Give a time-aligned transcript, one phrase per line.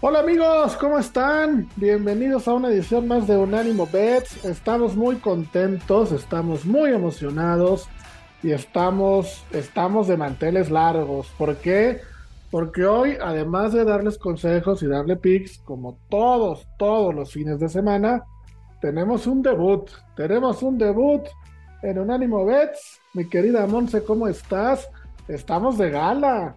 [0.00, 1.68] Hola amigos, ¿cómo están?
[1.74, 4.44] Bienvenidos a una edición más de Unánimo Bets.
[4.44, 7.88] Estamos muy contentos, estamos muy emocionados
[8.40, 11.26] y estamos, estamos de manteles largos.
[11.36, 12.00] ¿Por qué?
[12.52, 17.68] Porque hoy, además de darles consejos y darle picks, como todos, todos los fines de
[17.68, 18.22] semana,
[18.80, 19.90] tenemos un debut.
[20.14, 21.22] Tenemos un debut
[21.82, 23.00] en Unánimo Bets.
[23.14, 24.88] Mi querida Monse, ¿cómo estás?
[25.26, 26.54] Estamos de gala.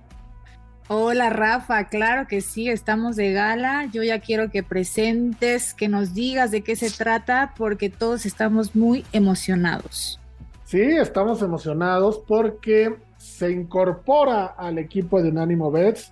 [0.87, 3.87] Hola Rafa, claro que sí, estamos de gala.
[3.93, 8.75] Yo ya quiero que presentes, que nos digas de qué se trata, porque todos estamos
[8.75, 10.19] muy emocionados.
[10.65, 16.11] Sí, estamos emocionados porque se incorpora al equipo de Unánimo Bets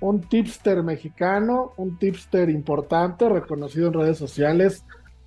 [0.00, 4.84] un tipster mexicano, un tipster importante, reconocido en redes sociales,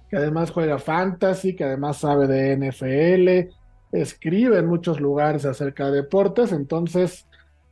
[0.10, 3.56] que además juega fantasy, que además sabe de NFL,
[3.92, 7.28] escribe en muchos lugares acerca de deportes, entonces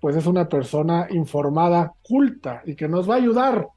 [0.08, 3.68] pues es una persona informada, culta y que nos va a ayudar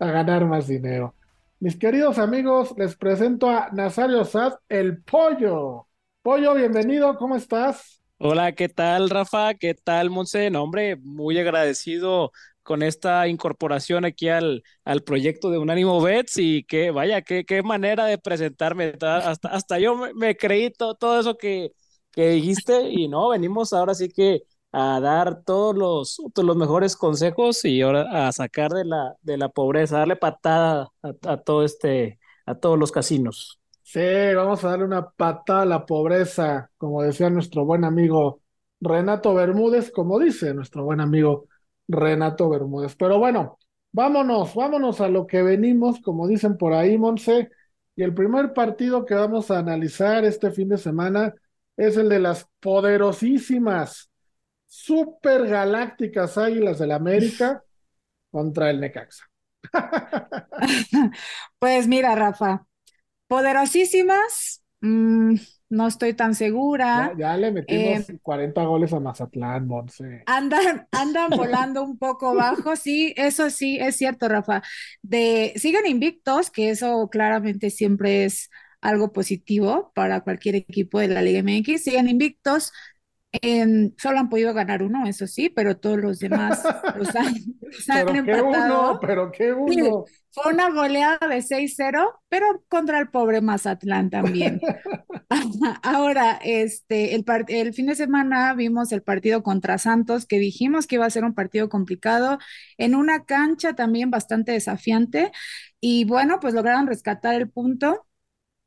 [0.00, 1.14] a ganar más dinero.
[1.60, 5.86] Mis queridos amigos, les presento a Nazario Sad, el pollo.
[6.22, 8.02] Pollo, bienvenido, ¿cómo estás?
[8.18, 9.54] Hola, ¿qué tal, Rafa?
[9.54, 10.50] ¿Qué tal, Monse?
[10.50, 12.32] No, hombre, muy agradecido
[12.64, 17.62] con esta incorporación aquí al, al proyecto de Unánimo Bets y que vaya, qué, qué
[17.62, 18.94] manera de presentarme.
[19.00, 21.70] Hasta, hasta yo me, creí todo eso que,
[22.10, 27.64] que dijiste y no, venimos ahora sí que a dar todos los, los mejores consejos
[27.64, 32.54] y ahora a sacar de la, de la pobreza, darle patada a, todo este, a
[32.56, 33.60] todos los casinos.
[33.82, 34.00] Sí,
[34.34, 38.42] vamos a darle una patada a la pobreza, como decía nuestro buen amigo
[38.80, 41.46] Renato Bermúdez, como dice nuestro buen amigo
[41.88, 42.96] Renato Bermúdez.
[42.96, 43.58] Pero bueno,
[43.92, 47.50] vámonos, vámonos a lo que venimos, como dicen por ahí, Monse.
[47.94, 51.34] Y el primer partido que vamos a analizar este fin de semana
[51.76, 54.10] es el de las poderosísimas
[54.66, 57.62] super galácticas Águilas del América
[58.30, 59.24] contra el Necaxa.
[61.58, 62.66] pues mira, Rafa,
[63.26, 65.34] poderosísimas, mm,
[65.68, 67.12] no estoy tan segura.
[67.18, 70.22] Ya, le metimos 40 eh, goles a Mazatlán, Monse.
[70.26, 74.62] Andan, andan volando un poco bajo, sí, eso sí, es cierto, Rafa.
[75.02, 78.50] De, siguen invictos, que eso claramente siempre es
[78.80, 82.72] algo positivo para cualquier equipo de la Liga MX, siguen invictos,
[83.98, 86.62] solo han podido ganar uno, eso sí, pero todos los demás
[86.96, 87.34] los han,
[87.86, 88.54] pero empatado.
[88.54, 90.04] Qué uno, pero qué uno.
[90.30, 94.60] fue una goleada de 6-0, pero contra el pobre Mazatlán también.
[95.82, 100.96] Ahora, este, el, el fin de semana vimos el partido contra Santos, que dijimos que
[100.96, 102.38] iba a ser un partido complicado,
[102.78, 105.32] en una cancha también bastante desafiante,
[105.80, 108.06] y bueno, pues lograron rescatar el punto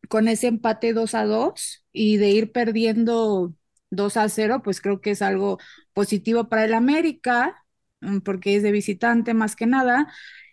[0.10, 3.54] con ese empate 2 a 2 y de ir perdiendo
[3.90, 5.60] 2 a 0, pues creo que es algo
[5.94, 7.64] positivo para el América,
[8.02, 10.08] mm, porque es de visitante más que nada.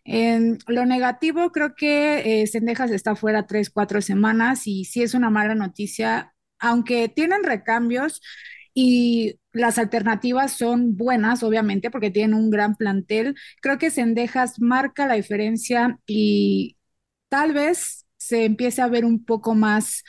[0.05, 2.49] En lo negativo, creo que eh,
[2.93, 8.23] está fuera tres, cuatro semanas y sí es una mala noticia, aunque tienen recambios
[8.75, 13.35] y las alternativas son buenas, obviamente, porque tienen un gran plantel.
[13.63, 16.77] Creo que Sendejas marca la diferencia y
[17.29, 20.05] tal vez se empiece a ver un poco más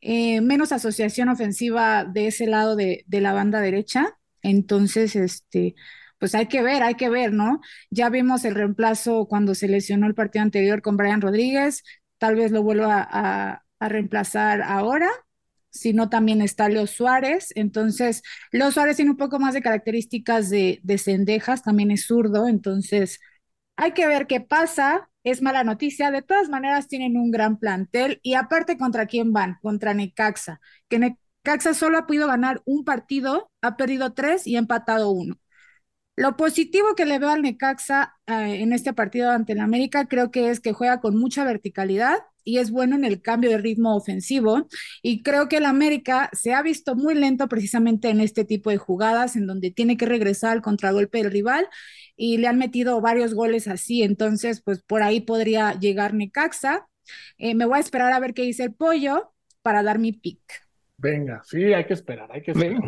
[0.00, 4.16] eh, menos asociación ofensiva de ese lado de, la banda derecha.
[4.42, 5.74] Entonces, este,
[6.18, 7.60] pues hay que ver, hay que ver, ¿no?
[7.90, 11.82] Ya vimos el reemplazo cuando se lesionó el partido anterior con Brian Rodríguez,
[12.18, 15.08] tal vez lo vuelva a, reemplazar ahora,
[15.70, 17.50] si no también está Leo Suárez.
[17.54, 18.22] Entonces,
[18.52, 23.20] Leo Suárez tiene un poco más de características de, de cendejas, también es zurdo, entonces
[23.76, 26.10] hay que ver qué pasa es mala noticia.
[26.10, 29.58] De todas maneras, tienen un gran plantel y aparte, ¿contra quién van?
[29.62, 34.58] Contra Necaxa, que Necaxa solo ha podido ganar un partido, ha perdido tres y ha
[34.60, 35.36] empatado uno.
[36.16, 40.30] Lo positivo que le veo al Necaxa eh, en este partido ante el América creo
[40.30, 43.96] que es que juega con mucha verticalidad y es bueno en el cambio de ritmo
[43.96, 44.68] ofensivo.
[45.02, 48.76] Y creo que el América se ha visto muy lento precisamente en este tipo de
[48.76, 51.66] jugadas, en donde tiene que regresar al contragolpe del rival
[52.22, 54.02] y le han metido varios goles así.
[54.02, 56.86] Entonces, pues por ahí podría llegar Necaxa.
[57.38, 59.32] Eh, me voy a esperar a ver qué dice el pollo
[59.62, 60.38] para dar mi pick.
[60.98, 62.82] Venga, sí, hay que esperar, hay que esperar.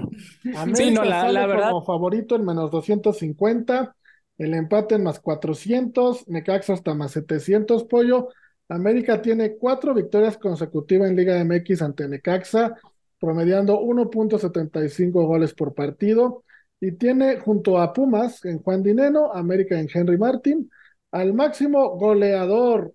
[0.75, 1.71] sí, no, la, verdad.
[1.71, 3.97] Como favorito en menos 250,
[4.37, 8.29] el empate en más 400, Necaxa hasta más 700, pollo.
[8.69, 12.75] América tiene cuatro victorias consecutivas en Liga MX ante Necaxa,
[13.19, 16.45] promediando 1.75 goles por partido.
[16.83, 20.69] Y tiene junto a Pumas en Juan Dineno, América en Henry Martin,
[21.13, 22.93] al máximo goleador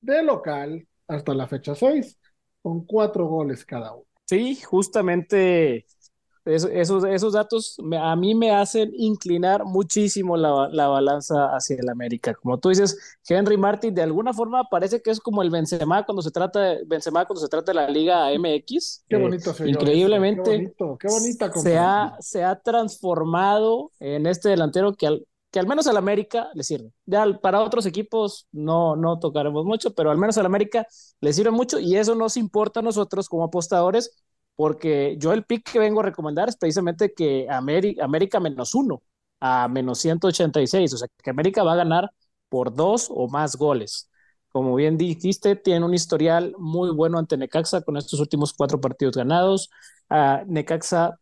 [0.00, 2.16] de local hasta la fecha 6,
[2.62, 4.04] con cuatro goles cada uno.
[4.24, 5.84] Sí, justamente
[6.44, 12.34] esos, esos datos a mí me hacen inclinar muchísimo la, la, balanza hacia el América.
[12.34, 16.20] Como tú dices, Henry Martin de alguna forma parece que es como el Benzema cuando
[16.20, 19.04] se trata de, Benzema cuando se trata de la Liga MX.
[19.08, 25.06] Qué bonito eh, Increíblemente qué, bonita se ha, se ha transformado en este delantero que
[25.06, 26.92] al, que al menos al América le sirve.
[27.06, 30.86] Ya para otros equipos no, no tocaremos mucho, pero al menos al América
[31.20, 34.24] le sirve mucho y eso nos importa a nosotros como apostadores
[34.56, 39.02] porque yo el pick que vengo a recomendar es precisamente que América, menos uno
[39.40, 42.10] a menos 186, o sea que América va a ganar
[42.48, 44.10] por dos o más goles.
[44.50, 49.16] Como bien dijiste, tiene un historial muy bueno ante Necaxa con estos últimos cuatro partidos
[49.16, 49.70] ganados.
[50.08, 51.18] Uh, Necaxa,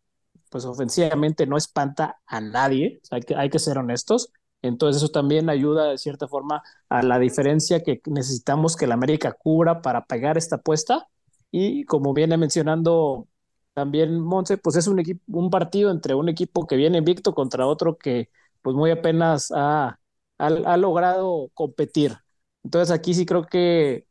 [0.49, 4.31] pues ofensivamente no espanta a nadie, hay, que, hay que ser honestos.
[4.61, 9.33] Entonces eso también ayuda de cierta forma a la diferencia que necesitamos que la América
[9.33, 11.09] cubra para pegar esta apuesta
[11.53, 13.27] y como viene mencionando
[13.73, 17.67] también Monse, pues es un, equipo, un partido entre un equipo que viene invicto contra
[17.67, 18.29] otro que
[18.63, 19.99] pues muy apenas ha,
[20.39, 22.17] ha, logrado competir.
[22.63, 24.07] Entonces aquí sí creo que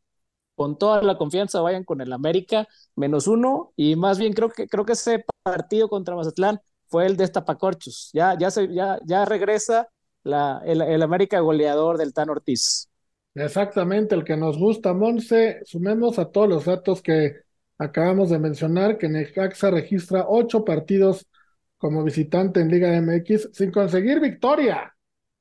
[0.55, 4.67] con toda la confianza vayan con el América menos uno y más bien creo que
[4.67, 8.09] creo que ese partido contra Mazatlán fue el de Estapacorchos.
[8.13, 9.89] Ya, ya, se, ya, ya regresa
[10.23, 12.89] el, el América goleador del Tan Ortiz.
[13.35, 15.61] Exactamente, el que nos gusta, Monse.
[15.65, 17.37] Sumemos a todos los datos que
[17.79, 21.25] acabamos de mencionar, que Necaxa registra ocho partidos
[21.77, 24.95] como visitante en Liga MX sin conseguir victoria.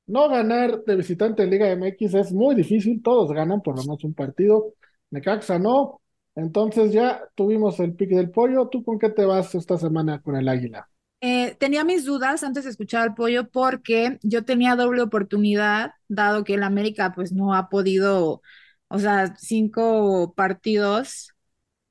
[0.07, 4.05] No ganar de visitante en Liga MX es muy difícil, todos ganan por lo menos
[4.05, 4.75] un partido.
[5.11, 6.01] Necaxa no.
[6.35, 8.69] Entonces ya tuvimos el pick del pollo.
[8.69, 10.89] ¿Tú con qué te vas esta semana con el Águila?
[11.25, 16.43] Eh, tenía mis dudas antes de escuchar al pollo porque yo tenía doble oportunidad, dado
[16.45, 18.43] que el América pues no ha podido,
[18.89, 21.33] o sea, cinco partidos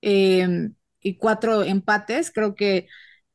[0.01, 2.87] em, y cuatro empates, creo que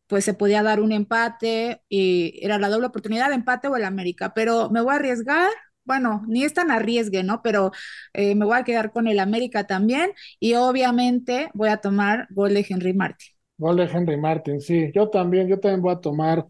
[0.08, 4.34] pues se podía dar un empate y era la doble oportunidad empate o el América,
[4.34, 5.50] pero me voy a arriesgar.
[5.84, 7.42] Bueno, ni es tan arriesgue, ¿no?
[7.42, 7.72] Pero
[8.14, 12.54] eh, me voy a quedar con el América también y obviamente voy a tomar gol
[12.54, 13.35] de Henry Martin.
[13.58, 14.90] Gol de Henry Martin, sí.
[14.94, 16.46] Yo también, yo también voy a tomar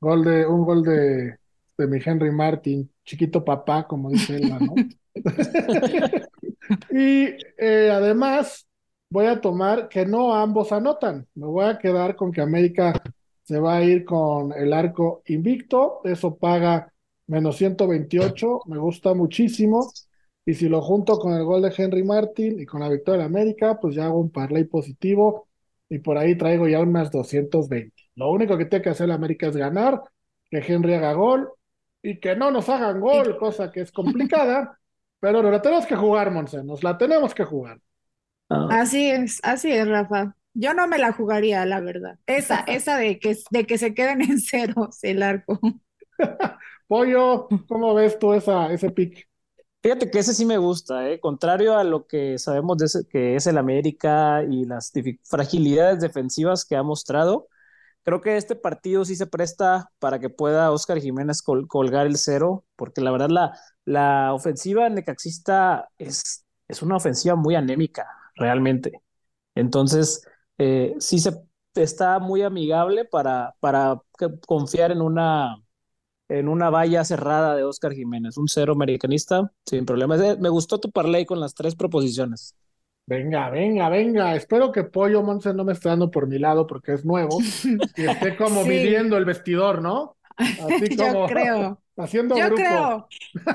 [0.00, 1.36] gol de, un gol de,
[1.78, 4.74] de mi Henry Martin, chiquito papá, como dice él, ¿no?
[6.90, 7.28] y
[7.58, 8.66] eh, además
[9.10, 11.26] voy a tomar que no ambos anotan.
[11.34, 12.92] Me voy a quedar con que América
[13.42, 16.00] se va a ir con el arco invicto.
[16.04, 16.92] Eso paga
[17.26, 18.60] menos 128.
[18.66, 19.92] Me gusta muchísimo.
[20.46, 23.26] Y si lo junto con el gol de Henry Martin y con la victoria de
[23.26, 25.48] América, pues ya hago un parlay positivo
[25.88, 27.94] y por ahí traigo ya unas 220.
[28.16, 30.00] Lo único que tiene que hacer la América es ganar,
[30.50, 31.50] que Henry haga gol
[32.02, 34.78] y que no nos hagan gol, cosa que es complicada,
[35.20, 37.78] pero no la tenemos que jugar, Monse, nos la tenemos que jugar.
[38.48, 38.68] Ah.
[38.70, 40.36] Así es, así es, Rafa.
[40.52, 42.18] Yo no me la jugaría, la verdad.
[42.26, 45.58] Esa, esa de que, de que se queden en ceros el arco.
[46.86, 49.26] Pollo, ¿cómo ves tú esa, ese pick?
[49.84, 51.20] Fíjate que ese sí me gusta, ¿eh?
[51.20, 54.90] contrario a lo que sabemos de ese, que es el América y las
[55.24, 57.48] fragilidades defensivas que ha mostrado.
[58.04, 62.64] Creo que este partido sí se presta para que pueda Oscar Jiménez colgar el cero,
[62.76, 69.02] porque la verdad la, la ofensiva necaxista es, es una ofensiva muy anémica, realmente.
[69.54, 70.26] Entonces,
[70.58, 71.32] eh, sí se
[71.74, 74.00] está muy amigable para, para
[74.46, 75.56] confiar en una
[76.28, 80.20] en una valla cerrada de Oscar Jiménez, un cero americanista, sin problemas.
[80.20, 82.54] Eh, me gustó tu parlay con las tres proposiciones.
[83.06, 84.34] Venga, venga, venga.
[84.34, 87.38] Espero que Pollo Monse no me esté dando por mi lado porque es nuevo
[87.96, 90.16] y esté como midiendo el vestidor, ¿no?
[90.36, 91.80] Así como yo creo.
[91.96, 92.56] haciendo yo grupo.
[92.56, 93.08] creo,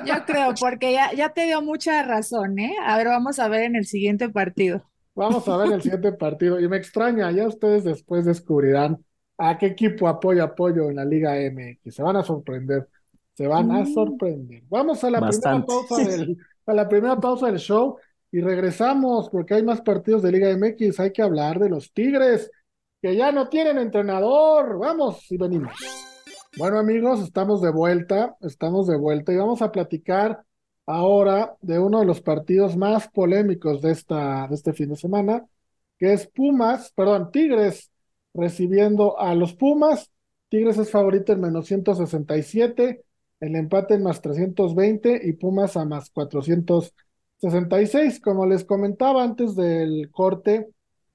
[0.05, 2.75] yo creo, porque ya, ya te dio mucha razón, ¿eh?
[2.85, 4.89] A ver, vamos a ver en el siguiente partido.
[5.15, 6.59] Vamos a ver el siguiente partido.
[6.59, 9.03] Y me extraña, ya ustedes después descubrirán
[9.41, 11.95] ¿A qué equipo apoyo apoyo en la Liga MX?
[11.95, 12.89] Se van a sorprender.
[13.33, 13.93] Se van a mm.
[13.93, 14.63] sorprender.
[14.67, 17.97] Vamos a la primera pausa del, a la primera pausa del show
[18.31, 20.99] y regresamos porque hay más partidos de Liga MX.
[20.99, 22.51] Hay que hablar de los Tigres
[23.01, 24.77] que ya no tienen entrenador.
[24.77, 25.73] Vamos y venimos.
[26.57, 30.43] Bueno amigos, estamos de vuelta, estamos de vuelta y vamos a platicar
[30.85, 35.45] ahora de uno de los partidos más polémicos de, esta, de este fin de semana,
[35.97, 37.88] que es Pumas, perdón, Tigres
[38.33, 40.11] recibiendo a los Pumas.
[40.49, 43.03] Tigres es favorito en menos 167,
[43.39, 46.93] el empate en más 320 y Pumas a más 400
[47.39, 50.67] 66, como les comentaba antes del corte,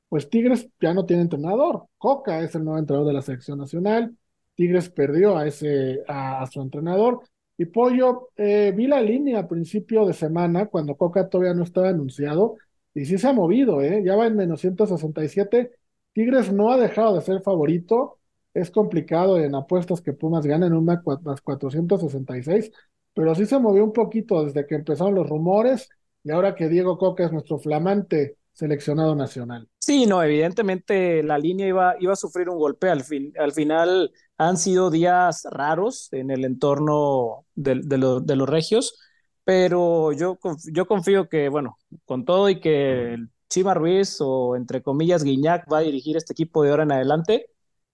[0.09, 1.87] pues Tigres ya no tiene entrenador.
[1.99, 4.16] Coca es el nuevo entrenador de la selección nacional.
[4.54, 7.21] Tigres perdió a ese a, su entrenador.
[7.59, 11.90] Y Pollo, eh, vi la línea a principio de semana cuando Coca todavía no estaba
[11.90, 12.56] anunciado
[12.94, 14.02] y sí se ha movido, ¿eh?
[14.04, 15.73] ya va en menos 167.
[16.14, 18.18] Tigres no ha dejado de ser favorito.
[18.54, 21.00] Es complicado en apuestas que Pumas ganen un más
[21.42, 22.71] 466,
[23.12, 25.88] pero sí se movió un poquito desde que empezaron los rumores
[26.23, 29.68] y ahora que Diego Coca es nuestro flamante seleccionado nacional.
[29.80, 32.88] Sí, no, evidentemente la línea iba, iba a sufrir un golpe.
[32.88, 38.97] Al, fin, al final han sido días raros en el entorno de, los regios,
[39.42, 40.38] pero yo,
[40.73, 43.18] yo confío que, bueno, con todo y que
[43.54, 47.50] Chima Ruiz o entre comillas Guiñac va a dirigir este equipo de ahora en adelante,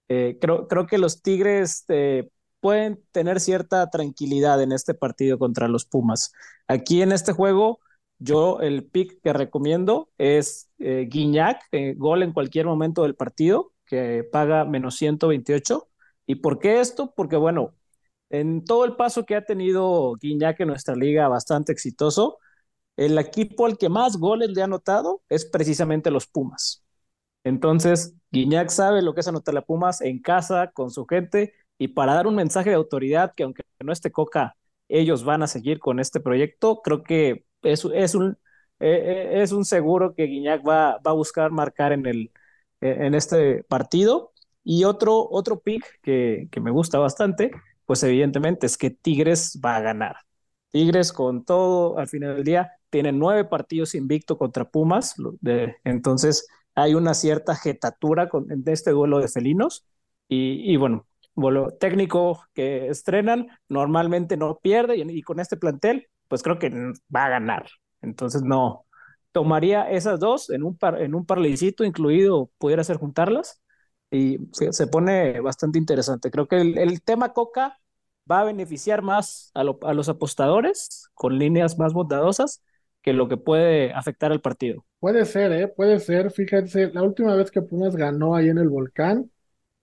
[0.09, 5.67] eh, creo, creo que los Tigres eh, pueden tener cierta tranquilidad en este partido contra
[5.67, 6.33] los Pumas.
[6.67, 7.79] Aquí en este juego
[8.17, 13.73] yo el pick que recomiendo es eh, Guiñac, eh, gol en cualquier momento del partido,
[13.85, 15.89] que paga menos 128.
[16.27, 17.13] ¿Y por qué esto?
[17.15, 17.75] Porque bueno,
[18.29, 22.39] en todo el paso que ha tenido Guiñac en nuestra liga, bastante exitoso,
[22.97, 26.83] el equipo al que más goles le ha anotado es precisamente los Pumas.
[27.43, 31.89] Entonces, Guiñac sabe lo que es anotar a Pumas en casa, con su gente, y
[31.89, 34.55] para dar un mensaje de autoridad que aunque no esté Coca,
[34.87, 38.37] ellos van a seguir con este proyecto, creo que es, es, un,
[38.79, 42.31] eh, eh, es un seguro que Guiñac va, va a buscar marcar en, el,
[42.81, 44.33] eh, en este partido.
[44.63, 47.51] Y otro, otro pick que, que me gusta bastante,
[47.85, 50.17] pues evidentemente es que Tigres va a ganar.
[50.71, 56.47] Tigres con todo, al final del día, tiene nueve partidos invicto contra Pumas, de, entonces
[56.75, 59.85] hay una cierta jetatura con, en este duelo de felinos.
[60.27, 61.05] Y, y bueno,
[61.79, 66.69] técnico que estrenan normalmente no pierde y, y, con este plantel pues creo que
[67.13, 67.67] va a ganar.
[68.01, 68.85] Entonces no,
[69.31, 73.61] tomaría esas dos en un, par, en un parlecito incluido, pudiera ser juntarlas
[74.09, 76.31] y se, se pone bastante interesante.
[76.31, 77.79] Creo que el, el, tema Coca
[78.29, 82.61] va a beneficiar más a, lo, a los apostadores con líneas más bondadosas
[83.01, 84.85] que lo que puede afectar al partido.
[84.99, 85.67] Puede ser, ¿eh?
[85.67, 86.31] Puede ser.
[86.31, 89.31] Fíjense, la última vez que Pumas ganó ahí en el Volcán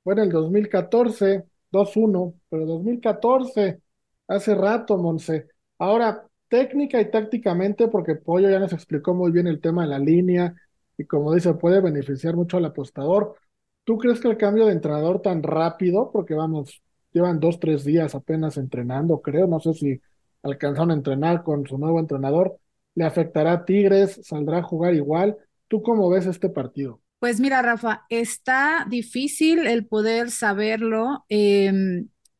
[0.04, 3.80] fue en el 2014, 2-1, pero 2014,
[4.28, 5.48] hace rato, Monse.
[5.78, 9.98] Ahora, técnica y tácticamente, porque Pollo ya nos explicó muy bien el tema de la
[9.98, 10.54] línea
[10.96, 13.36] y como dice, puede beneficiar mucho al apostador.
[13.84, 16.82] ¿Tú crees que el cambio de entrenador tan rápido, porque vamos,
[17.12, 20.00] llevan dos, tres días apenas entrenando, creo, no sé si
[20.42, 22.58] alcanzaron a entrenar con su nuevo entrenador,
[22.98, 25.36] le afectará a Tigres, saldrá a jugar igual?
[25.68, 27.00] ¿Tú cómo ves este partido?
[27.20, 31.24] Pues mira, Rafa, está difícil el poder saberlo.
[31.28, 31.72] Eh,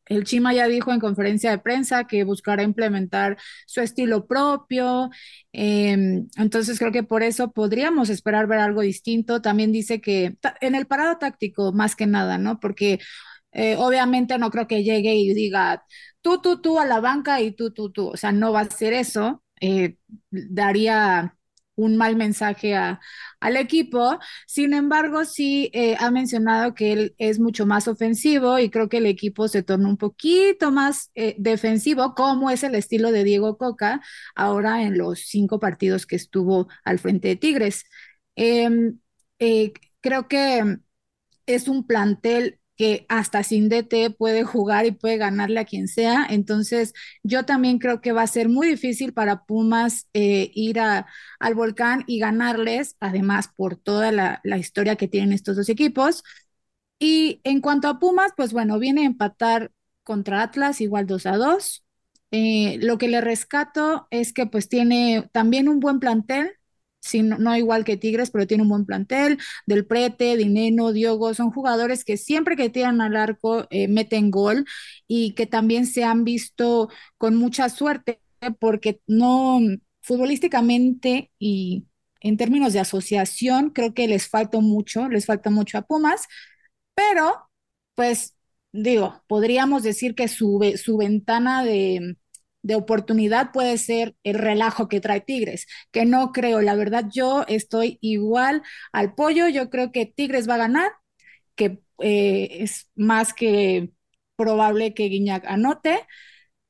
[0.06, 3.36] el Chima ya dijo en conferencia de prensa que buscará implementar
[3.66, 5.10] su estilo propio,
[5.52, 9.40] eh, entonces creo que por eso podríamos esperar ver algo distinto.
[9.40, 12.58] También dice que en el parado táctico, más que nada, ¿no?
[12.58, 12.98] Porque
[13.52, 15.84] eh, obviamente no creo que llegue y diga
[16.20, 18.70] tú, tú, tú a la banca y tú, tú, tú, o sea, no va a
[18.70, 19.42] ser eso.
[19.60, 19.96] Eh,
[20.30, 21.34] daría
[21.76, 23.00] un mal mensaje a,
[23.40, 24.18] al equipo.
[24.46, 28.98] Sin embargo, sí eh, ha mencionado que él es mucho más ofensivo y creo que
[28.98, 33.56] el equipo se torna un poquito más eh, defensivo, como es el estilo de Diego
[33.58, 34.00] Coca
[34.34, 37.84] ahora en los cinco partidos que estuvo al frente de Tigres.
[38.34, 38.98] Em,
[40.00, 40.78] creo que
[41.46, 46.26] es un plantel que hasta sin DT puede jugar y puede ganarle a quien sea.
[46.30, 46.94] Entonces,
[47.24, 52.04] yo también creo que va a ser muy difícil para Pumas eh, ir al volcán
[52.06, 56.22] y ganarles, además por toda la, la, historia que tienen estos dos equipos.
[57.00, 59.72] Y en cuanto a Pumas, pues bueno, viene a empatar
[60.04, 61.84] contra Atlas igual 2 a 2.
[62.30, 66.57] Eh, lo que le rescato es que pues tiene también un buen plantel,
[67.22, 72.04] no, igual que Tigres, pero tiene un buen plantel, Del Prete, Dineno, Diogo, son jugadores
[72.04, 74.64] que siempre que tiran al arco eh, meten gol
[75.06, 78.20] y que también se han visto con mucha suerte
[78.60, 79.60] porque no
[80.02, 81.86] futbolísticamente y
[82.20, 86.26] en términos de asociación creo que les falta mucho, les falta mucho a Pumas,
[86.94, 87.48] pero
[87.94, 88.36] pues
[88.72, 92.16] digo, podríamos decir que su, su ventana de
[92.62, 97.44] de oportunidad puede ser el relajo que trae Tigres, que no creo, la verdad yo
[97.48, 98.62] estoy igual
[98.92, 100.92] al pollo, yo creo que Tigres va a ganar,
[101.56, 103.90] que eh, es más que
[104.36, 106.00] probable que Guiñac anote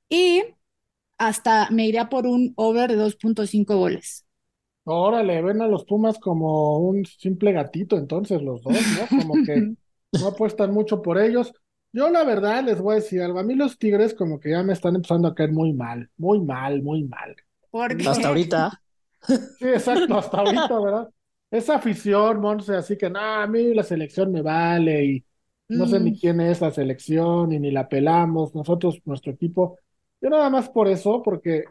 [0.09, 0.43] y
[1.19, 4.27] hasta me iría por un over de 2.5 goles.
[4.85, 9.11] Órale, ven a los Pumas como un simple gatito entonces los dos, ¿no?
[9.11, 9.71] Como que
[10.13, 11.53] no apuestan mucho por ellos.
[11.93, 14.63] Yo la verdad les voy a decir algo, a mí los Tigres como que ya
[14.63, 17.35] me están empezando a caer muy mal, muy mal, muy mal.
[17.71, 18.09] ¿Por qué?
[18.11, 18.83] Hasta ahorita.
[19.59, 21.11] Sí, exacto, hasta ahorita, ¿verdad?
[21.51, 25.27] Esa afición, Monse, así que, no, a mí la selección me vale y
[25.73, 29.79] no sé ni Mm, quién es la selección y ni la pelamos, nosotros, nuestro equipo.
[30.21, 31.65] Yo nada más por eso, porque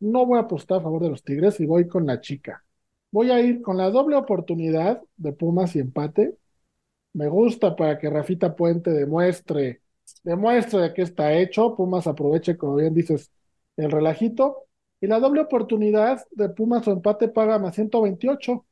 [0.00, 2.64] no voy a apostar a favor de los Tigres y voy con la chica.
[3.10, 6.36] Voy a ir con la doble oportunidad de Pumas y empate.
[7.14, 9.82] Me gusta para que Rafita Puente demuestre,
[10.24, 11.74] demuestre de qué está hecho.
[11.76, 13.30] Pumas aproveche, como bien dices,
[13.76, 14.66] el relajito.
[15.00, 18.64] Y la doble oportunidad de Pumas o empate paga más 128.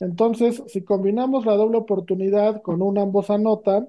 [0.00, 3.88] Entonces, si combinamos la doble oportunidad con un ambos anotan,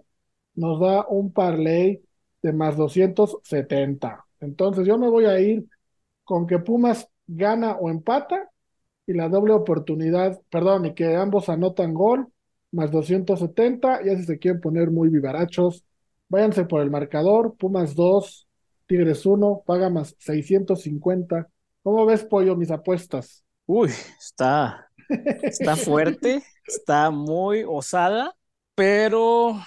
[0.56, 2.04] nos da un parlay
[2.42, 4.25] de más 270.
[4.39, 5.66] Entonces, yo me voy a ir
[6.24, 8.50] con que Pumas gana o empata
[9.06, 12.28] y la doble oportunidad, perdón, y que ambos anotan gol,
[12.72, 15.84] más 270, ya si se quieren poner muy vivarachos,
[16.30, 18.48] váyanse por el marcador, Pumas 2,
[18.88, 21.50] Tigres 1, paga más 650.
[21.84, 23.44] ¿Cómo ves, Pollo, mis apuestas?
[23.66, 24.90] Uy, está,
[25.50, 28.36] está fuerte, está muy osada,
[28.76, 29.60] pero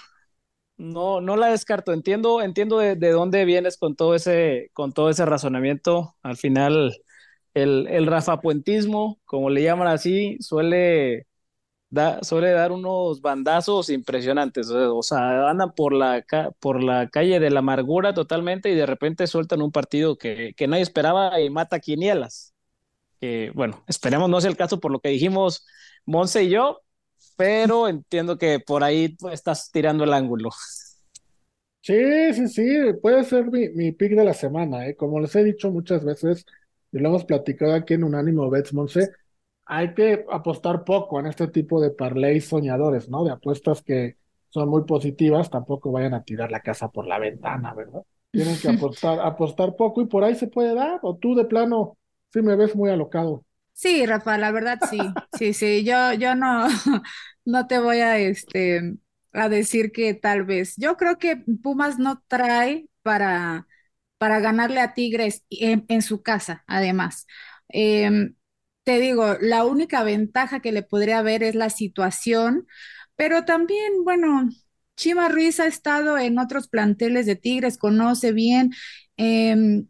[0.77, 1.93] no, no la descarto.
[1.93, 6.15] Entiendo, entiendo de, de dónde vienes con todo ese, con todo ese razonamiento.
[6.23, 6.95] Al final,
[7.53, 11.27] el, el rafapuentismo, como le llaman así, suele,
[11.93, 14.69] da, suele dar unos bandazos impresionantes.
[14.69, 16.25] O sea, andan por la,
[16.59, 20.67] por la calle de la amargura totalmente y de repente sueltan un partido que, que
[20.67, 22.53] nadie esperaba y mata quinielas.
[23.21, 25.65] Que, bueno, esperemos no sea el caso por lo que dijimos
[26.05, 26.81] Monse y yo,
[27.37, 30.49] pero entiendo que por ahí estás tirando el ángulo.
[31.81, 32.63] Sí, sí, sí,
[33.01, 34.95] puede ser mi, mi pick de la semana, ¿eh?
[34.95, 36.45] Como les he dicho muchas veces,
[36.93, 39.09] y lo hemos platicado aquí en Unánimo Bets, Monse,
[39.65, 43.23] hay que apostar poco en este tipo de parlays soñadores, ¿no?
[43.23, 44.17] De apuestas que
[44.49, 48.03] son muy positivas, tampoco vayan a tirar la casa por la ventana, ¿verdad?
[48.33, 51.97] Tienen que apostar, apostar poco y por ahí se puede dar, o tú de plano,
[52.31, 53.43] sí me ves muy alocado.
[53.73, 56.67] Sí, Rafa, la verdad sí, sí, sí, yo, yo no,
[57.45, 58.95] no te voy a, este,
[59.33, 60.75] a decir que tal vez.
[60.77, 63.67] Yo creo que Pumas no trae para,
[64.17, 67.27] para ganarle a Tigres en, en su casa, además.
[67.69, 68.35] Em,
[68.83, 72.67] te digo, la única ventaja que le podría haber es la situación,
[73.15, 74.49] pero también, bueno,
[74.97, 78.71] Chima Ruiz ha estado en otros planteles de Tigres, conoce bien.
[79.17, 79.87] em,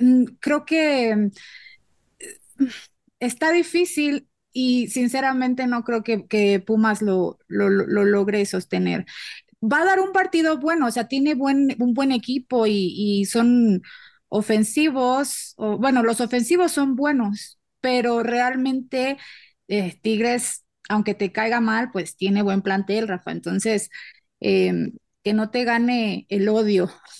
[0.00, 1.30] mm, creo que
[3.20, 9.04] está difícil y sinceramente no creo que, Pumas lo, lo, lo- lo logre sostener.
[9.62, 13.82] Va a dar un partido bueno, o sea, tiene un buen equipo y, son
[14.28, 17.55] ofensivos, bueno, los ofensivos son buenos,
[17.86, 19.16] pero realmente
[19.68, 23.30] eh, Tigres, aunque te caiga mal, pues tiene buen plantel, Rafa.
[23.30, 23.90] Entonces,
[24.40, 24.72] eh,
[25.22, 26.90] que no te gane el odio.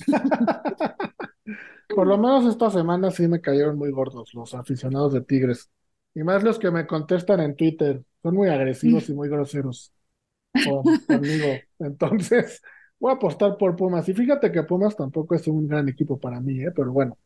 [1.93, 5.71] Por lo menos esta semana sí me cayeron muy gordos los aficionados de Tigres.
[6.15, 8.03] Y más los que me contestan en Twitter.
[8.23, 9.93] Son muy agresivos y muy groseros
[10.63, 11.67] con- conmigo.
[11.79, 12.63] Entonces,
[13.01, 14.09] voy a apostar por Pumas.
[14.09, 16.73] Y fíjate que Pumas tampoco es un gran equipo para mí, ¿eh?
[16.75, 17.19] Pero bueno,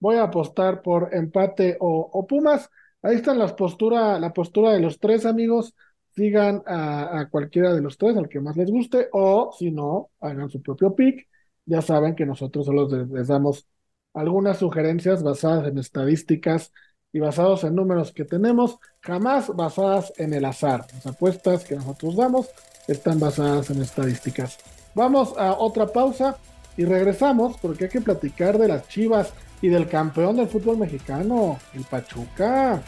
[0.00, 2.70] voy a apostar por empate o, Pumas.
[3.02, 5.74] Ahí están las postura, la postura de los tres amigos.
[6.14, 10.10] Sigan a, a cualquiera de los tres, al que más les guste, o si no,
[10.20, 11.28] hagan su propio pick.
[11.64, 13.68] Ya saben que nosotros solo les, les damos
[14.14, 16.72] algunas sugerencias basadas en estadísticas
[17.12, 20.86] y basados en números que tenemos, jamás basadas en el azar.
[20.92, 22.48] Las apuestas que nosotros damos
[22.86, 24.58] están basadas en estadísticas.
[24.94, 26.36] Vamos a otra pausa
[26.76, 31.58] y regresamos porque hay que platicar de las Chivas y del campeón del fútbol mexicano,
[31.74, 32.82] el Pachuca.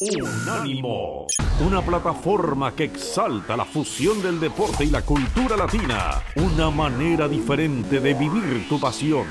[0.00, 1.26] Unánimo,
[1.64, 8.00] una plataforma que exalta la fusión del deporte y la cultura latina, una manera diferente
[8.00, 9.26] de vivir tu pasión.